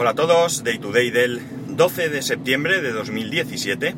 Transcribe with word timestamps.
Hola 0.00 0.10
a 0.10 0.14
todos, 0.14 0.62
Day 0.62 0.78
to 0.78 0.92
Day 0.92 1.10
del 1.10 1.40
12 1.70 2.08
de 2.08 2.22
septiembre 2.22 2.80
de 2.80 2.92
2017. 2.92 3.96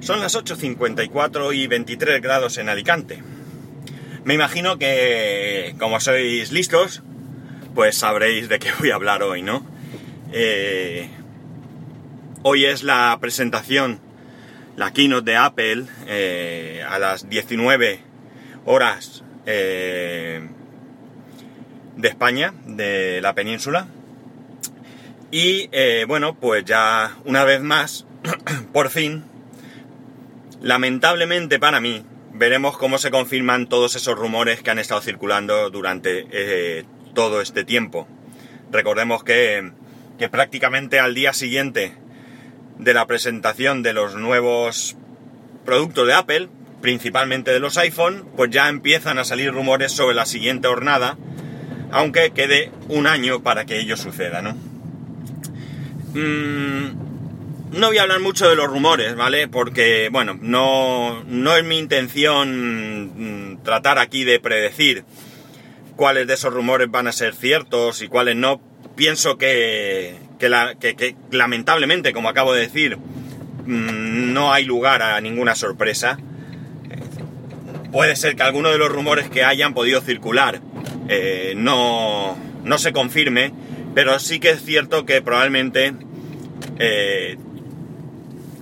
Son 0.00 0.18
las 0.18 0.34
8.54 0.34 1.54
y 1.54 1.66
23 1.66 2.22
grados 2.22 2.56
en 2.56 2.70
Alicante. 2.70 3.22
Me 4.24 4.32
imagino 4.32 4.78
que, 4.78 5.74
como 5.78 6.00
sois 6.00 6.52
listos, 6.52 7.02
pues 7.74 7.98
sabréis 7.98 8.48
de 8.48 8.58
qué 8.58 8.70
voy 8.78 8.90
a 8.90 8.94
hablar 8.94 9.22
hoy, 9.22 9.42
¿no? 9.42 9.62
Eh, 10.32 11.10
hoy 12.42 12.64
es 12.64 12.82
la 12.82 13.14
presentación, 13.20 14.00
la 14.74 14.94
keynote 14.94 15.32
de 15.32 15.36
Apple, 15.36 15.84
eh, 16.06 16.82
a 16.88 16.98
las 16.98 17.28
19 17.28 18.00
horas 18.64 19.22
eh, 19.44 20.48
de 21.98 22.08
España, 22.08 22.54
de 22.64 23.20
la 23.20 23.34
península. 23.34 23.86
Y 25.30 25.68
eh, 25.72 26.04
bueno, 26.08 26.34
pues 26.34 26.64
ya 26.64 27.16
una 27.24 27.44
vez 27.44 27.60
más, 27.60 28.06
por 28.72 28.90
fin, 28.90 29.24
lamentablemente 30.62 31.58
para 31.58 31.80
mí, 31.80 32.04
veremos 32.32 32.78
cómo 32.78 32.98
se 32.98 33.10
confirman 33.10 33.68
todos 33.68 33.94
esos 33.96 34.16
rumores 34.16 34.62
que 34.62 34.70
han 34.70 34.78
estado 34.78 35.00
circulando 35.00 35.70
durante 35.70 36.26
eh, 36.30 36.84
todo 37.14 37.42
este 37.42 37.64
tiempo. 37.64 38.08
Recordemos 38.70 39.22
que, 39.22 39.72
que 40.18 40.28
prácticamente 40.28 40.98
al 40.98 41.14
día 41.14 41.32
siguiente 41.32 41.94
de 42.78 42.94
la 42.94 43.06
presentación 43.06 43.82
de 43.82 43.92
los 43.92 44.14
nuevos 44.14 44.96
productos 45.64 46.06
de 46.06 46.14
Apple, 46.14 46.48
principalmente 46.80 47.50
de 47.50 47.60
los 47.60 47.76
iPhone, 47.76 48.26
pues 48.36 48.50
ya 48.50 48.68
empiezan 48.68 49.18
a 49.18 49.24
salir 49.24 49.52
rumores 49.52 49.92
sobre 49.92 50.14
la 50.14 50.26
siguiente 50.26 50.68
hornada, 50.68 51.18
aunque 51.90 52.30
quede 52.30 52.70
un 52.88 53.06
año 53.06 53.42
para 53.42 53.66
que 53.66 53.80
ello 53.80 53.96
suceda, 53.96 54.40
¿no? 54.40 54.67
Mm, 56.18 57.78
no 57.78 57.86
voy 57.88 57.98
a 57.98 58.02
hablar 58.02 58.20
mucho 58.20 58.48
de 58.48 58.56
los 58.56 58.66
rumores, 58.66 59.14
¿vale? 59.14 59.46
Porque, 59.46 60.08
bueno, 60.10 60.36
no, 60.40 61.22
no 61.24 61.56
es 61.56 61.64
mi 61.64 61.78
intención 61.78 63.52
mm, 63.52 63.62
tratar 63.62 63.98
aquí 63.98 64.24
de 64.24 64.40
predecir 64.40 65.04
cuáles 65.94 66.26
de 66.26 66.34
esos 66.34 66.52
rumores 66.52 66.90
van 66.90 67.06
a 67.06 67.12
ser 67.12 67.34
ciertos 67.34 68.02
y 68.02 68.08
cuáles 68.08 68.36
no. 68.36 68.60
Pienso 68.96 69.38
que, 69.38 70.16
que, 70.40 70.48
la, 70.48 70.74
que, 70.74 70.96
que 70.96 71.14
lamentablemente, 71.30 72.12
como 72.12 72.28
acabo 72.28 72.52
de 72.52 72.62
decir, 72.62 72.96
mm, 72.96 74.32
no 74.32 74.52
hay 74.52 74.64
lugar 74.64 75.02
a 75.02 75.20
ninguna 75.20 75.54
sorpresa. 75.54 76.18
Puede 77.92 78.16
ser 78.16 78.34
que 78.34 78.42
alguno 78.42 78.70
de 78.70 78.78
los 78.78 78.90
rumores 78.90 79.30
que 79.30 79.44
hayan 79.44 79.72
podido 79.72 80.00
circular 80.00 80.60
eh, 81.08 81.54
no, 81.56 82.36
no 82.64 82.78
se 82.78 82.92
confirme, 82.92 83.52
pero 83.94 84.18
sí 84.18 84.40
que 84.40 84.50
es 84.50 84.62
cierto 84.62 85.06
que 85.06 85.22
probablemente 85.22 85.94
eh, 86.78 87.36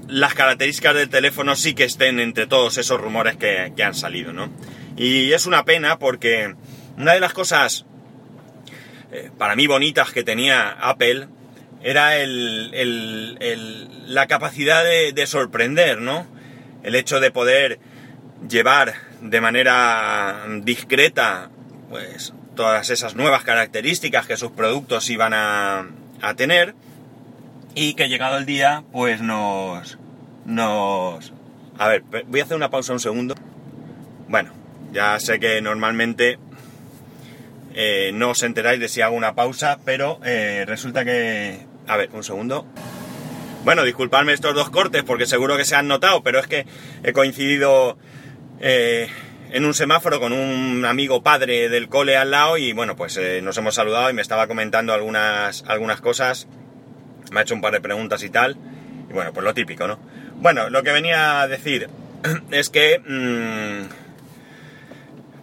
las 0.08 0.34
características 0.34 0.94
del 0.94 1.08
teléfono 1.08 1.56
sí 1.56 1.74
que 1.74 1.84
estén 1.84 2.20
entre 2.20 2.46
todos 2.46 2.78
esos 2.78 3.00
rumores 3.00 3.36
que, 3.36 3.72
han 3.82 3.94
salido, 3.94 4.32
¿no? 4.32 4.50
Y 4.96 5.32
es 5.32 5.46
una 5.46 5.64
pena 5.64 5.98
porque 5.98 6.54
una 6.96 7.12
de 7.12 7.20
las 7.20 7.32
cosas 7.32 7.84
eh, 9.12 9.30
para 9.36 9.56
mí 9.56 9.66
bonitas 9.66 10.12
que 10.12 10.22
tenía 10.22 10.70
Apple 10.70 11.28
era 11.82 12.16
el, 12.16 13.88
la 14.06 14.26
capacidad 14.26 14.82
de, 14.82 15.12
de, 15.12 15.26
sorprender, 15.26 16.00
¿no? 16.00 16.26
El 16.82 16.94
hecho 16.94 17.20
de 17.20 17.30
poder 17.30 17.78
llevar 18.48 18.94
de 19.20 19.40
manera 19.40 20.46
discreta, 20.62 21.50
pues, 21.90 22.32
todas 22.54 22.88
esas 22.90 23.14
nuevas 23.14 23.44
características 23.44 24.26
que 24.26 24.36
sus 24.36 24.52
productos 24.52 25.10
iban 25.10 25.34
a 25.34 25.86
tener 26.36 26.74
y 27.76 27.92
que 27.92 28.08
llegado 28.08 28.38
el 28.38 28.46
día, 28.46 28.84
pues 28.90 29.20
nos, 29.20 29.98
nos... 30.46 31.32
A 31.78 31.88
ver, 31.88 32.02
voy 32.26 32.40
a 32.40 32.42
hacer 32.42 32.56
una 32.56 32.70
pausa 32.70 32.94
un 32.94 33.00
segundo. 33.00 33.34
Bueno, 34.28 34.50
ya 34.92 35.20
sé 35.20 35.38
que 35.38 35.60
normalmente 35.60 36.38
eh, 37.74 38.12
no 38.14 38.30
os 38.30 38.42
enteráis 38.42 38.80
de 38.80 38.88
si 38.88 39.02
hago 39.02 39.14
una 39.14 39.34
pausa, 39.34 39.78
pero 39.84 40.18
eh, 40.24 40.64
resulta 40.66 41.04
que... 41.04 41.66
A 41.86 41.98
ver, 41.98 42.08
un 42.14 42.24
segundo. 42.24 42.66
Bueno, 43.62 43.84
disculpadme 43.84 44.32
estos 44.32 44.54
dos 44.54 44.70
cortes 44.70 45.04
porque 45.04 45.26
seguro 45.26 45.58
que 45.58 45.66
se 45.66 45.76
han 45.76 45.86
notado, 45.86 46.22
pero 46.22 46.38
es 46.38 46.46
que 46.46 46.64
he 47.04 47.12
coincidido 47.12 47.98
eh, 48.58 49.08
en 49.50 49.66
un 49.66 49.74
semáforo 49.74 50.18
con 50.18 50.32
un 50.32 50.86
amigo 50.86 51.22
padre 51.22 51.68
del 51.68 51.90
cole 51.90 52.16
al 52.16 52.30
lado 52.30 52.56
y 52.56 52.72
bueno, 52.72 52.96
pues 52.96 53.20
nos 53.42 53.58
hemos 53.58 53.74
saludado 53.74 54.08
y 54.08 54.14
me 54.14 54.22
estaba 54.22 54.46
comentando 54.46 54.94
algunas, 54.94 55.62
algunas 55.66 56.00
cosas 56.00 56.48
me 57.30 57.40
ha 57.40 57.42
hecho 57.42 57.54
un 57.54 57.60
par 57.60 57.72
de 57.72 57.80
preguntas 57.80 58.22
y 58.22 58.30
tal. 58.30 58.56
Y 59.08 59.12
bueno, 59.12 59.32
pues 59.32 59.44
lo 59.44 59.54
típico, 59.54 59.86
¿no? 59.86 59.98
Bueno, 60.36 60.70
lo 60.70 60.82
que 60.82 60.92
venía 60.92 61.40
a 61.40 61.48
decir 61.48 61.88
es 62.50 62.70
que... 62.70 63.00
Mmm, 63.04 64.06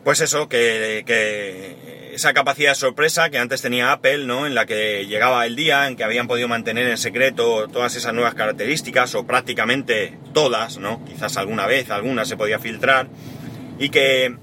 pues 0.04 0.20
eso, 0.20 0.50
que, 0.50 1.04
que, 1.06 2.12
esa 2.14 2.34
capacidad 2.34 2.72
de 2.72 2.76
sorpresa 2.76 3.30
que 3.30 3.40
antes 3.40 3.62
tenía 3.62 3.92
Apple, 3.92 4.26
¿no? 4.26 4.46
En 4.46 4.54
la 4.54 4.66
que 4.66 5.06
llegaba 5.08 5.46
el 5.46 5.56
día 5.56 5.88
en 5.88 5.96
que 5.96 6.04
habían 6.04 6.28
podido 6.28 6.48
mantener 6.48 6.88
en 6.88 6.98
secreto 6.98 7.68
todas 7.70 7.96
esas 7.96 8.14
nuevas 8.14 8.36
características, 8.36 9.16
o 9.16 9.26
prácticamente 9.26 10.18
todas, 10.34 10.78
¿no? 10.78 11.04
Quizás 11.06 11.38
alguna 11.38 11.66
vez, 11.66 11.90
alguna 11.90 12.26
se 12.26 12.38
podía 12.38 12.60
filtrar, 12.60 13.08
y 13.80 13.90
que 13.90 14.36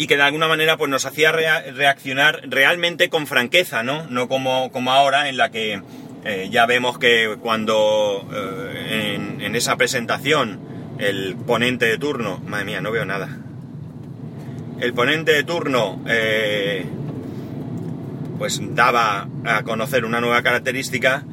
y 0.00 0.06
que 0.06 0.16
de 0.16 0.22
alguna 0.22 0.48
manera 0.48 0.78
pues 0.78 0.88
nos 0.88 1.04
hacía 1.04 1.30
reaccionar 1.30 2.40
realmente 2.48 3.10
con 3.10 3.26
franqueza, 3.26 3.82
¿no? 3.82 4.06
No 4.08 4.28
como, 4.28 4.72
como 4.72 4.92
ahora 4.92 5.28
en 5.28 5.36
la 5.36 5.50
que 5.50 5.82
eh, 6.24 6.48
ya 6.50 6.64
vemos 6.64 6.98
que 6.98 7.36
cuando 7.42 8.26
eh, 8.32 9.36
en, 9.40 9.54
esa 9.54 9.76
presentación 9.76 10.58
el 10.98 11.36
ponente 11.36 11.84
de 11.84 11.98
turno, 11.98 12.40
madre 12.46 12.64
mía, 12.64 12.80
no 12.80 12.92
veo 12.92 13.04
nada, 13.04 13.28
el 14.80 14.94
ponente 14.94 15.32
de 15.32 15.44
turno 15.44 16.02
eh, 16.08 16.86
pues 18.38 18.58
daba 18.74 19.28
a 19.44 19.64
conocer 19.64 20.06
una 20.06 20.22
nueva 20.22 20.42
característica, 20.42 21.24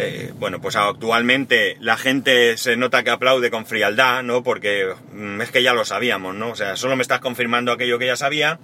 eh, 0.00 0.32
bueno, 0.38 0.60
pues 0.60 0.76
actualmente 0.76 1.76
la 1.80 1.96
gente 1.96 2.56
se 2.56 2.76
nota 2.76 3.02
que 3.02 3.10
aplaude 3.10 3.50
con 3.50 3.66
frialdad, 3.66 4.22
¿no? 4.22 4.44
Porque 4.44 4.94
mm, 5.12 5.40
es 5.40 5.50
que 5.50 5.64
ya 5.64 5.74
lo 5.74 5.84
sabíamos, 5.84 6.36
¿no? 6.36 6.50
O 6.50 6.54
sea, 6.54 6.76
solo 6.76 6.94
me 6.94 7.02
estás 7.02 7.18
confirmando 7.18 7.72
aquello 7.72 7.98
que 7.98 8.06
ya 8.06 8.16
sabía, 8.16 8.60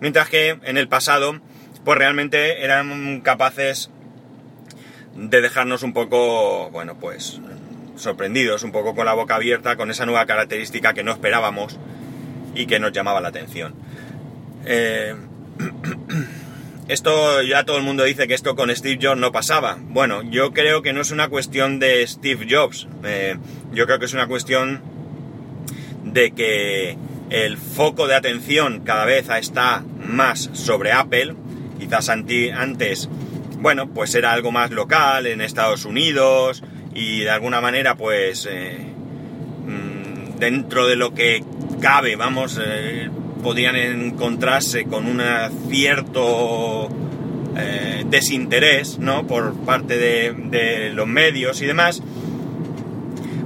mientras 0.00 0.28
que 0.28 0.58
en 0.62 0.76
el 0.76 0.86
pasado, 0.86 1.40
pues 1.86 1.96
realmente 1.96 2.62
eran 2.62 3.22
capaces 3.22 3.88
de 5.16 5.40
dejarnos 5.40 5.82
un 5.82 5.94
poco, 5.94 6.68
bueno, 6.70 6.98
pues 7.00 7.40
sorprendidos, 7.96 8.62
un 8.62 8.72
poco 8.72 8.94
con 8.94 9.06
la 9.06 9.14
boca 9.14 9.36
abierta 9.36 9.76
con 9.76 9.90
esa 9.90 10.04
nueva 10.04 10.26
característica 10.26 10.92
que 10.92 11.02
no 11.02 11.12
esperábamos 11.12 11.78
y 12.54 12.66
que 12.66 12.78
nos 12.78 12.92
llamaba 12.92 13.22
la 13.22 13.28
atención. 13.28 13.74
Eh, 14.66 15.14
esto 16.88 17.42
ya 17.42 17.64
todo 17.64 17.78
el 17.78 17.82
mundo 17.82 18.04
dice 18.04 18.26
que 18.28 18.34
esto 18.34 18.54
con 18.54 18.74
Steve 18.74 18.98
Jobs 19.00 19.20
no 19.20 19.32
pasaba. 19.32 19.78
Bueno, 19.80 20.22
yo 20.22 20.52
creo 20.52 20.82
que 20.82 20.92
no 20.92 21.00
es 21.00 21.10
una 21.10 21.28
cuestión 21.28 21.78
de 21.78 22.06
Steve 22.06 22.46
Jobs. 22.48 22.86
Eh, 23.04 23.36
yo 23.72 23.86
creo 23.86 23.98
que 23.98 24.04
es 24.04 24.14
una 24.14 24.26
cuestión 24.26 24.82
de 26.04 26.32
que 26.32 26.96
el 27.30 27.56
foco 27.56 28.06
de 28.06 28.14
atención 28.14 28.80
cada 28.84 29.04
vez 29.04 29.28
está 29.30 29.82
más 29.98 30.50
sobre 30.52 30.92
Apple. 30.92 31.34
Quizás 31.78 32.08
antes, 32.08 33.08
bueno, 33.58 33.88
pues 33.88 34.14
era 34.14 34.32
algo 34.32 34.52
más 34.52 34.70
local 34.70 35.26
en 35.26 35.40
Estados 35.40 35.84
Unidos 35.84 36.62
y 36.94 37.20
de 37.20 37.30
alguna 37.30 37.60
manera, 37.60 37.96
pues, 37.96 38.46
eh, 38.50 38.94
dentro 40.38 40.86
de 40.86 40.96
lo 40.96 41.14
que 41.14 41.42
cabe, 41.80 42.16
vamos, 42.16 42.60
eh, 42.62 43.08
podían 43.44 43.76
encontrarse 43.76 44.86
con 44.86 45.06
un 45.06 45.22
cierto 45.70 46.88
eh, 47.56 48.04
desinterés, 48.08 48.98
¿no? 48.98 49.26
Por 49.26 49.54
parte 49.64 49.98
de, 49.98 50.90
los 50.94 51.06
medios 51.06 51.60
y 51.60 51.66
demás. 51.66 52.02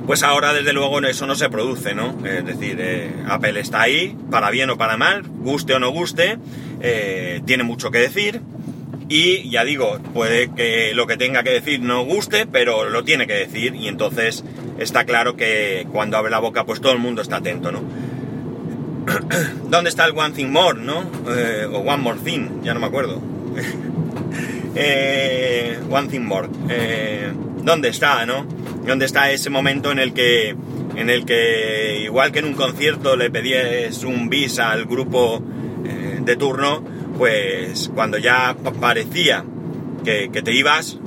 Pues 0.07 0.23
ahora, 0.23 0.55
desde 0.55 0.73
luego, 0.73 1.01
eso 1.01 1.27
no 1.27 1.35
se 1.35 1.51
produce, 1.51 1.95
¿no? 1.95 2.17
Es 2.25 2.47
decir, 2.47 2.79
eh, 2.81 3.13
Apple 3.29 3.61
está 3.61 3.83
ahí, 3.83 4.17
para 4.31 4.51
bien 4.51 4.71
o 4.71 4.79
para 4.79 4.97
mal, 4.97 5.25
guste 5.27 5.75
o 5.75 5.81
no 5.81 5.91
guste, 5.91 6.39
eh, 6.81 7.43
tiene 7.45 7.65
mucho 7.65 7.91
que 7.91 7.99
decir. 7.99 8.41
Y 9.11 9.51
ya 9.51 9.65
digo, 9.65 9.99
puede 10.15 10.55
que 10.55 10.93
lo 10.95 11.07
que 11.07 11.17
tenga 11.17 11.43
que 11.43 11.51
decir 11.51 11.81
no 11.81 12.05
guste, 12.05 12.47
pero 12.47 12.89
lo 12.89 13.05
tiene 13.05 13.27
que 13.27 13.35
decir. 13.35 13.75
Y 13.75 13.89
entonces 13.89 14.45
está 14.79 15.05
claro 15.05 15.37
que 15.37 15.87
cuando 15.93 16.17
abre 16.17 16.31
la 16.31 16.39
boca, 16.39 16.65
pues 16.65 16.81
todo 16.81 16.93
el 16.93 16.99
mundo 16.99 17.21
está 17.21 17.37
atento, 17.37 17.73
¿no? 17.73 17.83
¿Dónde 19.71 19.91
está 19.91 20.05
el 20.07 20.17
One 20.17 20.35
Thing 20.35 20.51
More, 20.51 20.81
no? 20.81 21.03
Eh, 21.29 21.67
o 21.71 21.79
One 21.79 22.03
More 22.03 22.19
Thing, 22.21 22.63
ya 22.63 22.75
no 22.75 22.81
me 22.81 22.87
acuerdo. 22.87 23.21
eh, 24.75 25.79
one 25.91 26.09
Thing 26.09 26.23
More. 26.23 26.49
Eh, 26.69 27.33
¿Dónde 27.63 27.89
está, 27.89 28.25
no? 28.27 28.47
¿Dónde 28.87 29.07
está 29.07 29.31
ese 29.31 29.51
momento 29.51 29.93
en 29.93 29.99
el 29.99 30.13
que, 30.13 30.55
en 30.97 31.11
el 31.11 31.25
que, 31.25 32.01
igual 32.05 32.33
que 32.33 32.39
en 32.39 32.47
un 32.47 32.55
concierto 32.55 33.17
le 33.17 33.31
pedías 33.31 34.03
un 34.05 34.29
bis 34.29 34.59
al 34.59 34.87
grupo 34.87 35.43
de 36.21 36.37
turno, 36.37 36.85
pues 37.17 37.91
cuando 37.95 38.19
ya 38.19 38.55
parecía 38.81 39.45
que, 40.05 40.29
te 40.29 40.53
ibas, 40.53 40.99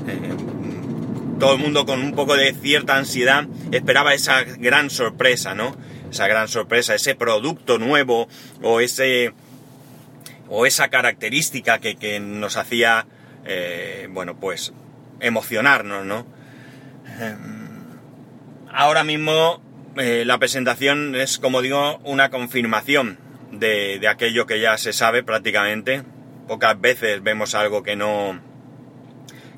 todo 1.40 1.54
el 1.54 1.60
mundo 1.60 1.86
con 1.86 2.02
un 2.02 2.14
poco 2.14 2.36
de 2.36 2.54
cierta 2.54 2.98
ansiedad 2.98 3.48
esperaba 3.72 4.14
esa 4.14 4.44
gran 4.44 4.92
sorpresa, 4.92 5.56
¿no? 5.56 5.76
Esa 6.12 6.28
gran 6.28 6.48
sorpresa, 6.48 6.94
ese 6.94 7.16
producto 7.16 7.80
nuevo 7.80 8.28
o 8.62 8.82
ese 8.82 9.34
o 10.50 10.66
esa 10.66 10.90
característica 10.90 11.80
que, 11.80 12.20
nos 12.20 12.58
hacía, 12.58 13.08
eh, 13.46 14.08
bueno, 14.12 14.38
pues 14.38 14.74
emocionarnos, 15.22 16.06
¿no? 16.06 16.28
ahora 18.72 19.04
mismo 19.04 19.62
eh, 19.98 20.24
la 20.26 20.38
presentación 20.38 21.16
es, 21.16 21.38
como 21.38 21.62
digo, 21.62 22.00
una 22.04 22.30
confirmación 22.30 23.18
de, 23.52 24.00
de, 24.00 24.08
aquello 24.08 24.46
que 24.46 24.60
ya 24.60 24.78
se 24.78 24.94
sabe 24.94 25.24
prácticamente. 25.24 26.04
Pocas 26.48 26.80
veces 26.80 27.24
vemos 27.24 27.56
algo 27.56 27.84
que 27.84 27.96
no, 27.96 28.40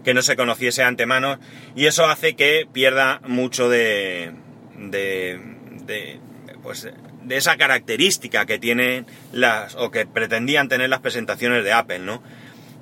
que 0.04 0.14
no 0.14 0.22
se 0.22 0.36
conociese 0.36 0.84
antemano 0.84 1.40
y 1.76 1.86
eso 1.86 2.06
hace 2.06 2.36
que 2.36 2.68
pierda 2.72 3.22
mucho 3.28 3.70
de, 3.70 4.34
de, 4.78 5.40
de, 5.86 6.20
pues, 6.64 6.90
de 7.24 7.38
esa 7.38 7.58
característica 7.58 8.46
que 8.46 8.58
tienen 8.58 9.06
las, 9.32 9.76
o 9.76 9.92
que 9.92 10.06
pretendían 10.06 10.70
tener 10.70 10.90
las 10.90 11.02
presentaciones 11.02 11.64
de 11.64 11.74
Apple, 11.74 12.00
¿no? 12.00 12.24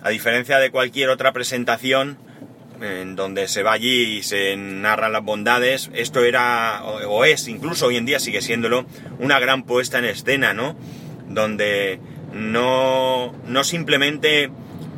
A 0.01 0.10
diferencia 0.10 0.60
de 0.60 0.72
cualquier 0.72 1.10
otra 1.10 1.33
presentación, 1.33 2.18
en 2.81 3.16
donde 3.16 3.48
se 3.48 3.63
va 3.63 3.74
allí 3.74 4.18
y 4.18 4.24
se 4.24 4.56
narran 4.57 5.12
las 5.12 5.24
bondades, 5.24 5.89
esto 5.94 6.24
era, 6.24 6.83
o, 6.83 7.25
es, 7.25 7.48
incluso 7.48 7.88
hoy 7.88 7.98
en 7.98 8.06
día 8.06 8.19
sigue 8.19 8.42
siéndolo, 8.42 8.86
una 9.19 9.39
gran 9.39 9.63
puesta 9.63 10.00
en 10.00 10.06
escena, 10.06 10.54
¿no? 10.54 10.75
Donde 11.28 12.00
no, 12.33 13.33
no 13.45 13.63
simplemente 13.63 14.50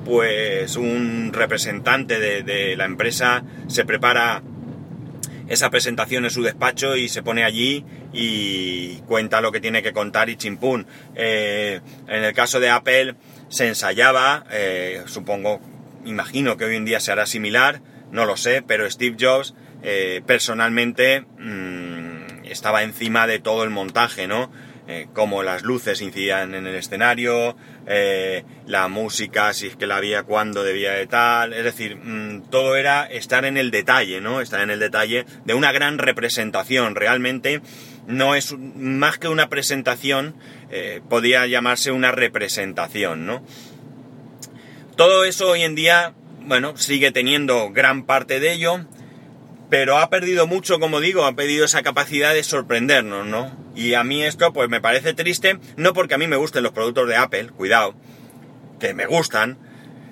pues 0.05 0.75
un 0.75 1.31
representante 1.33 2.19
de, 2.19 2.75
la 2.75 2.85
empresa 2.85 3.43
se 3.67 3.85
prepara 3.85 4.41
esa 5.47 5.69
presentación 5.69 6.25
en 6.25 6.31
su 6.31 6.41
despacho 6.41 6.95
y 6.95 7.09
se 7.09 7.23
pone 7.23 7.43
allí 7.43 7.85
y 8.13 8.97
cuenta 9.07 9.41
lo 9.41 9.51
que 9.51 9.59
tiene 9.59 9.83
que 9.83 9.91
contar 9.91 10.29
y 10.29 10.37
chimpún. 10.37 10.85
Eh, 11.15 11.81
en 12.07 12.23
el 12.23 12.33
caso 12.33 12.59
de 12.59 12.69
Apple 12.69 13.15
se 13.49 13.67
ensayaba, 13.67 14.45
eh, 14.51 15.03
supongo 15.07 15.59
imagino 16.05 16.57
que 16.57 16.65
hoy 16.65 16.75
en 16.75 16.85
día 16.85 16.99
se 16.99 17.11
hará 17.11 17.25
similar, 17.25 17.81
no 18.11 18.25
lo 18.25 18.37
sé, 18.37 18.61
pero 18.61 18.89
Steve 18.89 19.17
Jobs 19.19 19.53
eh, 19.81 20.21
personalmente 20.25 21.21
mm, 21.21 22.45
estaba 22.45 22.83
encima 22.83 23.27
de 23.27 23.39
todo 23.39 23.63
el 23.63 23.69
montaje, 23.69 24.27
¿no? 24.27 24.51
Eh, 24.85 25.07
como 25.13 25.43
las 25.43 25.63
luces 25.63 26.01
incidían 26.01 26.55
en 26.55 26.67
el 26.67 26.75
escenario, 26.75 27.55
eh, 27.87 28.43
la 28.67 28.89
música, 28.89 29.53
si 29.53 29.67
es 29.67 29.77
que 29.77 29.87
la 29.87 29.95
había, 29.95 30.23
cuando 30.23 30.63
debía 30.63 30.91
de 30.91 31.07
tal, 31.07 31.53
es 31.53 31.63
decir, 31.63 31.95
mm, 31.95 32.49
todo 32.49 32.75
era 32.75 33.05
estar 33.05 33.45
en 33.45 33.55
el 33.55 33.71
detalle, 33.71 34.19
¿no? 34.19 34.41
Estar 34.41 34.59
en 34.59 34.71
el 34.71 34.79
detalle 34.79 35.25
de 35.45 35.53
una 35.53 35.71
gran 35.71 35.99
representación, 35.99 36.95
realmente 36.95 37.61
no 38.07 38.35
es 38.35 38.53
más 38.57 39.17
que 39.17 39.29
una 39.29 39.47
presentación, 39.47 40.35
podía 41.07 41.45
llamarse 41.45 41.91
una 41.91 42.11
representación, 42.11 43.27
¿no? 43.27 43.45
Todo 44.97 45.23
eso 45.23 45.49
hoy 45.49 45.63
en 45.63 45.75
día, 45.75 46.13
bueno, 46.41 46.75
sigue 46.75 47.11
teniendo 47.11 47.71
gran 47.71 48.05
parte 48.05 48.39
de 48.39 48.53
ello, 48.53 48.85
pero 49.69 49.97
ha 49.97 50.09
perdido 50.09 50.45
mucho, 50.45 50.79
como 50.79 50.99
digo, 50.99 51.25
ha 51.25 51.35
perdido 51.35 51.65
esa 51.65 51.83
capacidad 51.83 52.33
de 52.33 52.43
sorprendernos, 52.43 53.25
¿no? 53.25 53.62
Y 53.75 53.95
a 53.95 54.03
mí 54.03 54.23
esto, 54.23 54.53
pues 54.53 54.69
me 54.69 54.81
parece 54.81 55.13
triste, 55.13 55.59
no 55.77 55.93
porque 55.93 56.13
a 56.13 56.17
mí 56.17 56.27
me 56.27 56.35
gusten 56.35 56.63
los 56.63 56.73
productos 56.73 57.07
de 57.07 57.15
Apple, 57.15 57.47
cuidado, 57.47 57.95
que 58.79 58.93
me 58.93 59.05
gustan, 59.05 59.57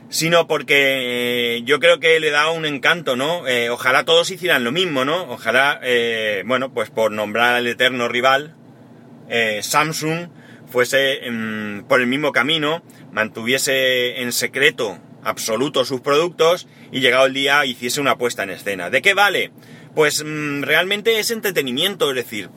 sino 0.09 0.45
porque 0.45 1.57
eh, 1.57 1.61
yo 1.63 1.79
creo 1.79 1.99
que 1.99 2.19
le 2.19 2.31
da 2.31 2.51
un 2.51 2.65
encanto, 2.65 3.15
¿no? 3.15 3.47
Eh, 3.47 3.69
ojalá 3.69 4.03
todos 4.03 4.29
hicieran 4.29 4.63
lo 4.63 4.71
mismo, 4.71 5.05
¿no? 5.05 5.23
Ojalá, 5.31 5.79
eh, 5.83 6.43
bueno, 6.45 6.73
pues 6.73 6.89
por 6.89 7.11
nombrar 7.11 7.55
al 7.55 7.67
eterno 7.67 8.07
rival, 8.07 8.55
Samsung 9.61 10.27
fuese 10.69 11.21
mm, 11.31 11.83
por 11.83 12.01
el 12.01 12.07
mismo 12.07 12.33
camino, 12.33 12.83
mantuviese 13.11 14.21
en 14.21 14.33
secreto 14.33 14.99
absoluto 15.23 15.85
sus 15.85 16.01
productos 16.01 16.67
y 16.91 16.99
llegado 16.99 17.25
el 17.27 17.33
día 17.33 17.65
hiciese 17.65 18.01
una 18.01 18.17
puesta 18.17 18.43
en 18.43 18.49
escena. 18.49 18.89
¿De 18.89 19.01
qué 19.01 19.13
vale? 19.13 19.51
Pues 19.95 20.23
mm, 20.25 20.63
realmente 20.63 21.19
es 21.19 21.31
entretenimiento, 21.31 22.09
es 22.09 22.15
decir, 22.15 22.49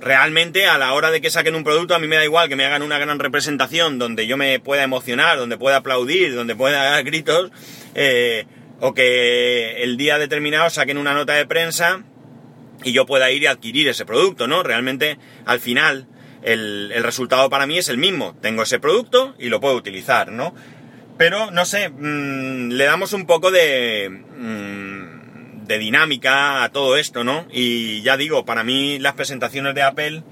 realmente 0.00 0.66
a 0.66 0.78
la 0.78 0.92
hora 0.92 1.10
de 1.10 1.20
que 1.20 1.30
saquen 1.30 1.54
un 1.54 1.64
producto 1.64 1.94
a 1.94 1.98
mí 1.98 2.06
me 2.06 2.16
da 2.16 2.24
igual 2.24 2.48
que 2.48 2.56
me 2.56 2.64
hagan 2.64 2.82
una 2.82 2.98
gran 2.98 3.18
representación 3.18 3.98
donde 3.98 4.26
yo 4.26 4.36
me 4.36 4.60
pueda 4.60 4.82
emocionar, 4.82 5.38
donde 5.38 5.58
pueda 5.58 5.76
aplaudir, 5.76 6.34
donde 6.34 6.54
pueda 6.54 6.82
dar 6.90 7.04
gritos, 7.04 7.50
eh, 7.94 8.46
o 8.80 8.94
que 8.94 9.82
el 9.82 9.96
día 9.96 10.18
determinado 10.18 10.70
saquen 10.70 10.98
una 10.98 11.14
nota 11.14 11.34
de 11.34 11.46
prensa 11.46 12.04
y 12.84 12.92
yo 12.92 13.06
pueda 13.06 13.30
ir 13.30 13.42
y 13.42 13.46
adquirir 13.46 13.88
ese 13.88 14.04
producto, 14.04 14.46
¿no? 14.46 14.62
Realmente, 14.62 15.18
al 15.46 15.60
final, 15.60 16.06
el, 16.42 16.92
resultado 17.02 17.48
para 17.50 17.66
mí 17.66 17.78
es 17.78 17.88
el 17.88 17.98
mismo. 17.98 18.36
Tengo 18.40 18.62
ese 18.62 18.78
producto 18.78 19.34
y 19.38 19.48
lo 19.48 19.60
puedo 19.60 19.76
utilizar, 19.76 20.30
¿no? 20.30 20.54
Pero, 21.16 21.50
no 21.50 21.64
sé, 21.64 21.88
mm, 21.88 22.72
le 22.72 22.84
damos 22.84 23.14
un 23.14 23.26
poco 23.26 23.50
de, 23.50 24.10
mm, 24.10 24.75
de 25.66 25.78
dinámica 25.78 26.64
a 26.64 26.70
todo 26.70 26.96
esto, 26.96 27.24
¿no? 27.24 27.46
Y 27.50 28.02
ya 28.02 28.16
digo, 28.16 28.44
para 28.44 28.64
mí 28.64 28.98
las 28.98 29.14
presentaciones 29.14 29.74
de 29.74 29.82
Apple 29.82 30.22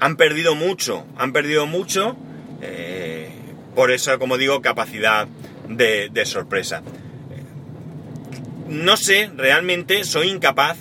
han 0.00 0.16
perdido 0.16 0.54
mucho, 0.54 1.06
han 1.16 1.32
perdido 1.32 1.66
mucho, 1.66 2.16
eh, 2.62 3.28
por 3.74 3.90
eso, 3.90 4.18
como 4.18 4.36
digo, 4.38 4.60
capacidad 4.62 5.26
de, 5.68 6.08
de 6.10 6.26
sorpresa. 6.26 6.82
No 8.68 8.96
sé, 8.96 9.30
realmente 9.36 10.04
soy 10.04 10.28
incapaz 10.28 10.78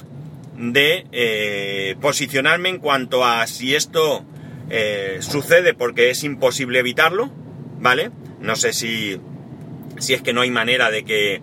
de 0.57 1.06
eh, 1.12 1.95
posicionarme 2.01 2.69
en 2.69 2.80
cuanto 2.80 3.25
a 3.25 3.45
si 3.47 3.75
esto 3.75 4.24
eh, 4.69 5.18
sucede 5.21 5.74
porque 5.74 6.09
es 6.09 6.24
imposible 6.24 6.80
evitarlo, 6.80 7.31
¿vale? 7.80 8.12
No 8.39 8.56
sé 8.56 8.74
si, 8.74 9.19
si 10.00 10.13
es 10.13 10.21
que 10.21 10.33
no 10.33 10.42
hay 10.42 10.51
manera 10.51 10.89
de 10.89 11.03
que, 11.03 11.42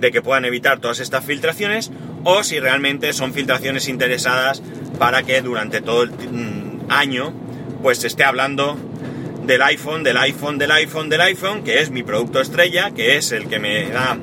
de 0.00 0.10
que 0.10 0.22
puedan 0.22 0.44
evitar 0.44 0.80
todas 0.80 1.00
estas 1.00 1.24
filtraciones 1.24 1.90
o 2.24 2.42
si 2.42 2.58
realmente 2.60 3.12
son 3.12 3.32
filtraciones 3.32 3.88
interesadas 3.88 4.62
para 4.98 5.22
que 5.22 5.40
durante 5.42 5.80
todo 5.80 6.02
el 6.02 6.10
mm, 6.10 6.90
año 6.90 7.32
pues 7.82 7.98
se 7.98 8.06
esté 8.06 8.24
hablando 8.24 8.76
del 9.46 9.62
iPhone, 9.62 10.02
del 10.02 10.16
iPhone, 10.18 10.58
del 10.58 10.70
iPhone, 10.70 11.08
del 11.08 11.20
iPhone, 11.22 11.64
que 11.64 11.80
es 11.80 11.90
mi 11.90 12.02
producto 12.02 12.40
estrella, 12.40 12.90
que 12.92 13.16
es 13.16 13.32
el 13.32 13.48
que 13.48 13.58
me 13.58 13.88
da 13.88 14.18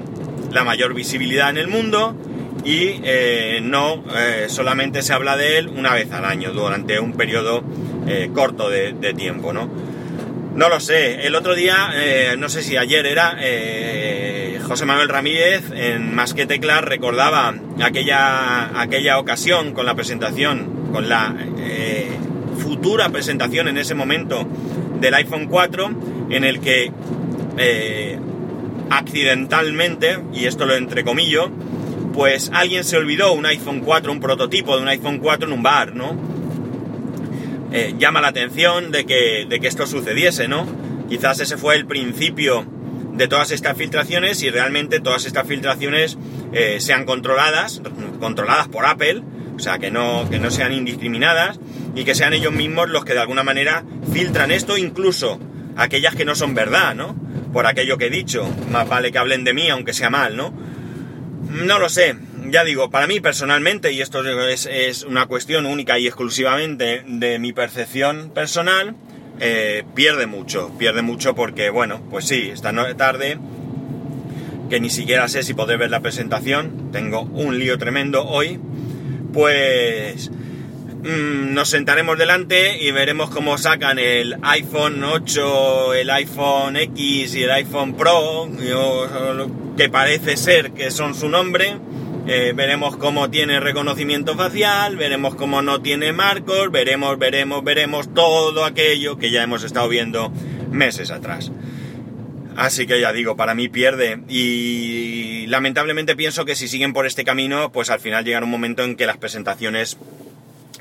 la 0.51 0.63
mayor 0.63 0.93
visibilidad 0.93 1.49
en 1.49 1.57
el 1.57 1.67
mundo 1.67 2.15
y 2.63 2.99
eh, 3.03 3.59
no 3.63 4.03
eh, 4.15 4.45
solamente 4.49 5.01
se 5.01 5.13
habla 5.13 5.37
de 5.37 5.57
él 5.57 5.69
una 5.69 5.93
vez 5.93 6.11
al 6.11 6.25
año 6.25 6.51
durante 6.51 6.99
un 6.99 7.13
periodo 7.13 7.63
eh, 8.07 8.29
corto 8.33 8.69
de, 8.69 8.93
tiempo, 9.13 9.53
¿no? 9.53 9.69
No 10.57 10.69
lo 10.69 10.79
sé. 10.79 11.27
El 11.27 11.35
otro 11.35 11.53
día, 11.53 11.93
no 12.39 12.49
sé 12.49 12.63
si 12.63 12.77
ayer 12.77 13.05
era, 13.05 13.37
José 14.63 14.85
Manuel 14.85 15.07
Ramírez 15.07 15.65
en 15.71 16.15
Más 16.15 16.33
que 16.33 16.47
Teclas 16.47 16.81
recordaba 16.81 17.53
aquella, 17.79 18.81
aquella 18.81 19.19
ocasión 19.19 19.73
con 19.73 19.85
la 19.85 19.93
presentación, 19.93 20.89
con 20.91 21.09
la 21.09 21.35
futura 22.57 23.09
presentación 23.09 23.67
en 23.67 23.77
ese 23.77 23.93
momento 23.93 24.47
del 24.99 25.13
iPhone 25.13 25.45
4, 25.45 25.91
en 26.31 26.43
el 26.43 26.59
que 26.59 26.91
accidentalmente, 28.89 30.17
y 30.33 30.45
esto 30.45 30.65
lo 30.65 30.75
entrecomillo, 30.75 31.51
pues 32.15 32.49
alguien 32.51 32.83
se 32.83 32.97
olvidó 32.97 33.33
un 33.33 33.45
iPhone 33.45 33.81
4, 33.81 34.11
un 34.11 34.19
prototipo 34.19 34.75
de 34.75 34.81
un 34.81 34.87
iPhone 34.87 35.19
4 35.19 35.49
en 35.49 35.53
un 35.53 35.61
bar, 35.61 35.95
¿no? 35.95 36.17
Eh, 37.71 37.95
llama 37.97 38.21
la 38.21 38.29
atención 38.29 38.91
de 38.91 39.05
que, 39.05 39.45
de 39.47 39.59
que 39.59 39.67
esto 39.67 39.85
sucediese, 39.85 40.47
¿no? 40.47 40.65
Quizás 41.09 41.39
ese 41.39 41.57
fue 41.57 41.75
el 41.75 41.85
principio 41.85 42.65
de 43.13 43.27
todas 43.27 43.51
estas 43.51 43.75
filtraciones 43.75 44.41
y 44.43 44.49
realmente 44.49 44.99
todas 44.99 45.25
estas 45.25 45.47
filtraciones 45.47 46.17
eh, 46.53 46.77
sean 46.79 47.05
controladas, 47.05 47.81
controladas 48.19 48.67
por 48.67 48.85
Apple, 48.85 49.23
o 49.55 49.59
sea, 49.59 49.79
que 49.79 49.89
no, 49.89 50.29
que 50.29 50.39
no 50.39 50.51
sean 50.51 50.71
indiscriminadas 50.71 51.59
y 51.95 52.03
que 52.03 52.13
sean 52.13 52.33
ellos 52.33 52.53
mismos 52.53 52.89
los 52.89 53.03
que 53.03 53.13
de 53.13 53.19
alguna 53.19 53.43
manera 53.43 53.83
filtran 54.13 54.51
esto, 54.51 54.77
incluso 54.77 55.39
aquellas 55.75 56.15
que 56.15 56.25
no 56.25 56.35
son 56.35 56.53
verdad, 56.53 56.95
¿no? 56.95 57.15
Por 57.51 57.65
aquello 57.65 57.97
que 57.97 58.05
he 58.07 58.09
dicho, 58.11 58.47
más 58.71 58.87
vale 58.87 59.11
que 59.11 59.17
hablen 59.17 59.43
de 59.43 59.53
mí 59.53 59.69
aunque 59.69 59.93
sea 59.93 60.09
mal, 60.09 60.37
¿no? 60.37 60.53
No 61.49 61.79
lo 61.79 61.89
sé, 61.89 62.15
ya 62.49 62.63
digo, 62.63 62.89
para 62.89 63.07
mí 63.07 63.19
personalmente, 63.19 63.91
y 63.91 64.01
esto 64.01 64.23
es, 64.25 65.03
una 65.03 65.25
cuestión 65.25 65.65
única 65.65 65.99
y 65.99 66.07
exclusivamente 66.07 67.03
de 67.05 67.39
mi 67.39 67.53
percepción 67.53 68.31
personal, 68.33 68.95
eh, 69.39 69.83
pierde 69.93 70.25
mucho, 70.25 70.71
pierde 70.77 71.01
mucho 71.01 71.35
porque, 71.35 71.69
bueno, 71.69 72.01
pues 72.09 72.25
sí, 72.25 72.49
esta 72.51 72.73
tarde, 72.95 73.37
que 74.69 74.79
ni 74.79 74.89
siquiera 74.89 75.27
sé 75.27 75.43
si 75.43 75.53
podré 75.53 75.77
ver 75.77 75.91
la 75.91 76.01
presentación, 76.01 76.91
tengo 76.91 77.21
un 77.21 77.59
lío 77.59 77.77
tremendo 77.77 78.25
hoy, 78.25 78.59
pues 79.33 80.29
mm, 80.29 81.53
nos 81.53 81.69
sentaremos 81.69 82.17
delante 82.17 82.81
y 82.81 82.91
veremos 82.91 83.29
cómo 83.29 83.57
sacan 83.57 83.99
el 83.99 84.37
iPhone 84.41 85.03
8, 85.03 85.93
el 85.95 86.09
iPhone 86.09 86.77
X 86.77 87.35
y 87.35 87.43
el 87.43 87.51
iPhone 87.51 87.95
Pro, 87.95 88.49
que 89.77 89.89
parece 89.89 90.37
ser 90.37 90.71
que 90.71 90.91
son 90.91 91.13
su 91.13 91.29
nombre. 91.29 91.77
Eh, 92.29 92.51
veremos 92.53 92.97
cómo 92.97 93.29
tiene 93.29 93.61
reconocimiento 93.61 94.35
facial, 94.35 94.97
veremos 94.97 95.35
cómo 95.35 95.61
no 95.61 95.81
tiene 95.81 96.11
marcos, 96.11 96.69
veremos, 96.71 97.17
veremos, 97.17 97.63
veremos 97.63 98.13
todo 98.13 98.65
aquello 98.65 99.17
que 99.17 99.31
ya 99.31 99.43
hemos 99.43 99.63
estado 99.63 99.87
viendo 99.87 100.29
meses 100.69 101.09
atrás. 101.09 101.51
Así 102.57 102.85
que 102.85 102.99
ya 102.99 103.13
digo, 103.13 103.37
para 103.37 103.55
mí 103.55 103.69
pierde 103.69 104.19
y 104.27 105.45
lamentablemente 105.47 106.17
pienso 106.17 106.43
que 106.43 106.55
si 106.55 106.67
siguen 106.67 106.91
por 106.91 107.05
este 107.05 107.23
camino, 107.23 107.71
pues 107.71 107.89
al 107.89 108.01
final 108.01 108.25
llegará 108.25 108.43
un 108.45 108.51
momento 108.51 108.83
en 108.83 108.97
que 108.97 109.05
las 109.05 109.17
presentaciones 109.17 109.97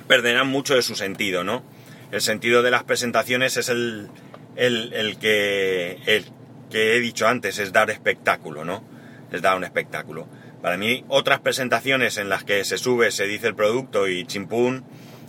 perderán 0.09 0.49
mucho 0.49 0.75
de 0.75 0.83
su 0.83 0.97
sentido, 0.97 1.45
¿no? 1.45 1.62
El 2.11 2.23
sentido 2.23 2.62
de 2.62 2.73
las 2.73 2.83
presentaciones 2.83 3.57
es 3.57 3.69
el, 3.69 4.09
el, 4.57 5.19
que, 5.19 5.99
el 6.07 6.25
que 6.71 6.97
he 6.97 7.00
dicho 7.00 7.29
antes, 7.29 7.59
es 7.59 7.73
dar 7.73 7.91
espectáculo, 7.91 8.65
¿no? 8.65 8.83
Es 9.31 9.43
dar 9.43 9.57
un 9.57 9.65
espectáculo. 9.65 10.26
Para 10.63 10.77
mí, 10.77 11.05
otras 11.09 11.41
presentaciones 11.41 12.17
en 12.17 12.29
las 12.29 12.45
que 12.45 12.65
se 12.65 12.79
sube, 12.79 13.11
se 13.11 13.27
dice 13.27 13.49
el 13.49 13.55
producto 13.55 14.09
y 14.09 14.27
chimpún, 14.27 14.85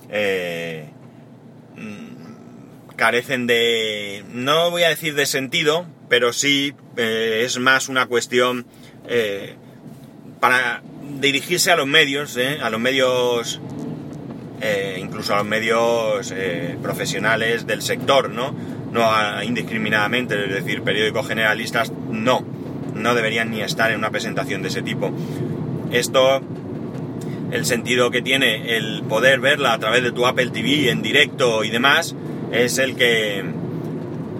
eh, 0.10 0.90
mm, 1.76 2.96
carecen 2.96 3.48
de, 3.48 4.26
no 4.34 4.72
voy 4.72 4.84
a 4.84 4.90
decir 4.90 5.16
de 5.16 5.26
sentido, 5.26 5.86
pero 6.10 6.34
sí 6.34 6.74
eh, 6.98 7.44
es 7.46 7.60
más 7.60 7.90
una 7.90 8.08
cuestión 8.08 8.66
eh, 9.08 9.56
para 10.40 10.82
dirigirse 11.20 11.72
a 11.72 11.76
los 11.76 11.88
medios, 11.88 12.36
eh, 12.38 12.58
a 12.62 12.70
los 12.70 12.80
medios, 12.80 13.62
incluso 14.98 15.34
a 15.36 15.38
los 15.38 15.46
medios 15.46 16.34
profesionales 16.82 17.68
del 17.68 17.84
sector, 17.84 18.30
¿no? 18.30 18.56
No 18.92 19.44
indiscriminadamente, 19.44 20.46
es 20.46 20.64
decir, 20.64 20.82
periódicos 20.82 21.28
generalistas, 21.28 21.92
no, 22.10 22.44
no 22.98 23.16
deberían 23.16 23.52
ni 23.52 23.62
estar 23.62 23.92
en 23.92 23.98
una 23.98 24.12
presentación 24.12 24.62
de 24.62 24.70
ese 24.70 24.82
tipo. 24.82 25.12
Esto, 25.92 26.42
el 27.52 27.66
sentido 27.66 28.12
que 28.12 28.22
tiene 28.22 28.78
el 28.78 29.04
poder 29.04 29.40
verla 29.40 29.74
a 29.74 29.80
través 29.80 30.04
de 30.04 30.12
tu 30.12 30.26
Apple 30.26 30.50
TV 30.50 30.90
en 30.90 31.02
directo 31.02 31.64
y 31.64 31.70
demás, 31.70 32.16
es 32.52 32.78
el 32.78 32.96
que 32.96 33.44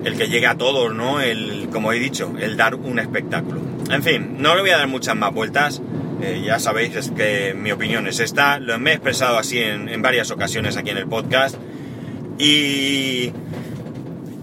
el 0.04 0.18
que 0.18 0.28
llegue 0.28 0.48
a 0.48 0.56
todos, 0.56 0.94
¿no? 0.94 1.20
El, 1.20 1.70
como 1.72 1.92
he 1.92 2.00
dicho, 2.00 2.34
el 2.40 2.56
dar 2.56 2.76
un 2.76 3.00
espectáculo. 3.00 3.62
En 3.90 4.04
fin, 4.04 4.38
no 4.40 4.56
le 4.56 4.62
voy 4.62 4.70
a 4.70 4.78
dar 4.78 4.88
muchas 4.88 5.16
más 5.16 5.34
vueltas. 5.34 5.82
Eh, 6.22 6.44
ya 6.46 6.60
sabéis 6.60 7.12
que 7.16 7.54
mi 7.54 7.72
opinión 7.72 8.08
es 8.08 8.20
esta. 8.20 8.60
Lo 8.60 8.80
me 8.80 8.92
he 8.92 8.94
expresado 8.94 9.38
así 9.38 9.60
en, 9.60 10.02
varias 10.02 10.32
ocasiones 10.32 10.78
aquí 10.78 10.92
en 10.92 10.98
el 10.98 11.08
podcast. 11.08 11.58
Y, 12.40 13.32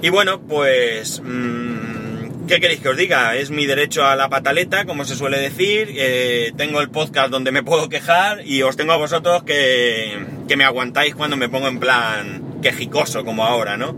y 0.02 0.08
bueno, 0.10 0.40
pues... 0.40 1.22
Mm, 1.24 2.23
¿Qué 2.46 2.60
queréis 2.60 2.80
que 2.80 2.90
os 2.90 2.96
diga? 2.96 3.36
Es 3.36 3.50
mi 3.50 3.64
derecho 3.64 4.04
a 4.04 4.16
la 4.16 4.28
pataleta, 4.28 4.84
como 4.84 5.06
se 5.06 5.16
suele 5.16 5.38
decir. 5.38 5.94
Eh, 5.96 6.52
tengo 6.58 6.82
el 6.82 6.90
podcast 6.90 7.30
donde 7.30 7.52
me 7.52 7.62
puedo 7.62 7.88
quejar 7.88 8.46
y 8.46 8.60
os 8.62 8.76
tengo 8.76 8.92
a 8.92 8.98
vosotros 8.98 9.44
que, 9.44 10.26
que 10.46 10.56
me 10.56 10.64
aguantáis 10.64 11.14
cuando 11.14 11.38
me 11.38 11.48
pongo 11.48 11.68
en 11.68 11.80
plan 11.80 12.60
quejicoso 12.60 13.24
como 13.24 13.46
ahora, 13.46 13.78
¿no? 13.78 13.96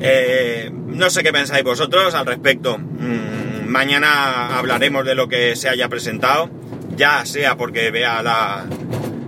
Eh, 0.00 0.70
no 0.72 1.10
sé 1.10 1.22
qué 1.22 1.30
pensáis 1.30 1.62
vosotros 1.62 2.14
al 2.14 2.24
respecto. 2.24 2.78
Mm, 2.78 3.66
mañana 3.66 4.58
hablaremos 4.58 5.04
de 5.04 5.14
lo 5.14 5.28
que 5.28 5.54
se 5.54 5.68
haya 5.68 5.90
presentado, 5.90 6.48
ya 6.96 7.26
sea 7.26 7.58
porque 7.58 7.90
vea 7.90 8.22
la, 8.22 8.64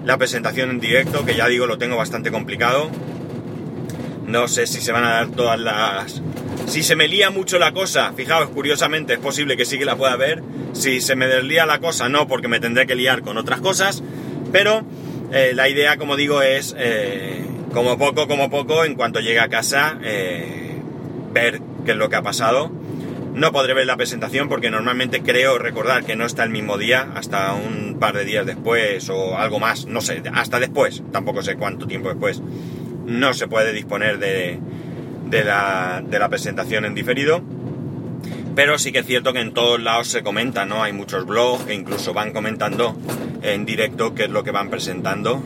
la 0.04 0.16
presentación 0.16 0.70
en 0.70 0.80
directo, 0.80 1.26
que 1.26 1.34
ya 1.36 1.46
digo 1.46 1.66
lo 1.66 1.76
tengo 1.76 1.96
bastante 1.96 2.30
complicado. 2.30 2.90
No 4.26 4.48
sé 4.48 4.66
si 4.66 4.80
se 4.80 4.92
van 4.92 5.04
a 5.04 5.10
dar 5.10 5.28
todas 5.28 5.60
las... 5.60 6.22
Si 6.66 6.82
se 6.82 6.96
me 6.96 7.08
lía 7.08 7.30
mucho 7.30 7.58
la 7.58 7.72
cosa, 7.72 8.12
fijaos, 8.16 8.48
curiosamente 8.50 9.14
es 9.14 9.18
posible 9.18 9.56
que 9.56 9.64
sí 9.64 9.78
que 9.78 9.84
la 9.84 9.96
pueda 9.96 10.16
ver. 10.16 10.42
Si 10.72 11.00
se 11.00 11.14
me 11.14 11.26
deslía 11.26 11.66
la 11.66 11.78
cosa, 11.78 12.08
no, 12.08 12.26
porque 12.26 12.48
me 12.48 12.60
tendré 12.60 12.86
que 12.86 12.94
liar 12.94 13.22
con 13.22 13.38
otras 13.38 13.60
cosas. 13.60 14.02
Pero 14.52 14.84
eh, 15.32 15.52
la 15.54 15.68
idea, 15.68 15.96
como 15.96 16.16
digo, 16.16 16.42
es, 16.42 16.74
eh, 16.78 17.44
como 17.72 17.98
poco, 17.98 18.26
como 18.26 18.50
poco, 18.50 18.84
en 18.84 18.94
cuanto 18.94 19.20
llegue 19.20 19.40
a 19.40 19.48
casa, 19.48 19.98
ver 21.32 21.60
qué 21.84 21.92
es 21.92 21.96
lo 21.96 22.08
que 22.08 22.16
ha 22.16 22.22
pasado. 22.22 22.70
No 23.34 23.50
podré 23.50 23.74
ver 23.74 23.86
la 23.86 23.96
presentación 23.96 24.48
porque 24.48 24.70
normalmente 24.70 25.22
creo 25.22 25.58
recordar 25.58 26.04
que 26.04 26.14
no 26.14 26.24
está 26.24 26.44
el 26.44 26.50
mismo 26.50 26.78
día, 26.78 27.10
hasta 27.16 27.52
un 27.52 27.98
par 27.98 28.16
de 28.16 28.24
días 28.24 28.46
después 28.46 29.08
o 29.08 29.36
algo 29.36 29.58
más, 29.58 29.86
no 29.86 30.00
sé, 30.00 30.22
hasta 30.32 30.60
después, 30.60 31.02
tampoco 31.10 31.42
sé 31.42 31.56
cuánto 31.56 31.88
tiempo 31.88 32.10
después, 32.10 32.40
no 33.06 33.34
se 33.34 33.48
puede 33.48 33.72
disponer 33.72 34.20
de, 34.20 34.60
de, 35.34 35.44
la, 35.44 36.00
de 36.06 36.18
la 36.18 36.28
presentación 36.28 36.84
en 36.84 36.94
diferido. 36.94 37.42
Pero 38.54 38.78
sí 38.78 38.92
que 38.92 39.00
es 39.00 39.06
cierto 39.06 39.32
que 39.32 39.40
en 39.40 39.52
todos 39.52 39.82
lados 39.82 40.06
se 40.06 40.22
comenta, 40.22 40.64
¿no? 40.64 40.84
Hay 40.84 40.92
muchos 40.92 41.26
blogs 41.26 41.64
que 41.64 41.74
incluso 41.74 42.14
van 42.14 42.32
comentando 42.32 42.96
en 43.42 43.66
directo 43.66 44.14
qué 44.14 44.24
es 44.24 44.30
lo 44.30 44.44
que 44.44 44.52
van 44.52 44.70
presentando 44.70 45.42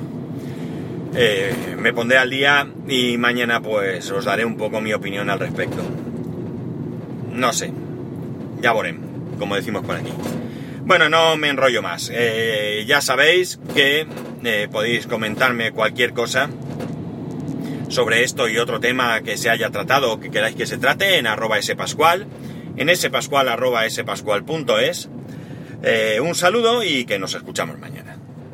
eh, 1.15 1.75
me 1.79 1.93
pondré 1.93 2.19
al 2.19 2.31
día 2.31 2.69
y 2.87 3.17
mañana 3.17 3.63
pues 3.63 4.11
os 4.11 4.25
daré 4.25 4.45
un 4.45 4.57
poco 4.57 4.81
mi 4.81 4.93
opinión 4.93 5.31
al 5.31 5.41
respecto. 5.41 5.83
No 7.33 7.53
sé, 7.53 7.73
ya 8.61 8.73
veremos, 8.73 9.07
como 9.39 9.57
decimos 9.57 9.85
por 9.85 9.97
aquí. 9.97 10.13
Bueno, 10.85 11.09
no 11.09 11.37
me 11.37 11.49
enrollo 11.49 11.83
más. 11.83 12.11
Eh, 12.13 12.85
ya 12.87 13.01
sabéis 13.01 13.59
que 13.75 14.07
eh, 14.45 14.69
podéis 14.71 15.07
comentarme 15.07 15.73
cualquier 15.73 16.13
cosa 16.13 16.51
sobre 17.89 18.23
esto 18.23 18.49
y 18.49 18.59
otro 18.59 18.81
tema 18.81 19.21
que 19.23 19.37
se 19.37 19.51
haya 19.51 19.71
tratado 19.71 20.13
o 20.13 20.21
que 20.21 20.31
queráis 20.31 20.57
que 20.57 20.67
se 20.67 20.79
trate 20.79 21.19
en 21.19 21.27
arroba 21.27 21.61
spascual, 21.61 22.27
en 22.77 22.95
spascual 22.97 23.49
arroba 23.49 23.89
spascual.es. 23.89 25.09
un 26.21 26.35
saludo 26.35 26.83
y 26.83 27.05
que 27.05 27.19
nos 27.19 27.35
escuchamos 27.35 27.79
mañana. 27.79 28.08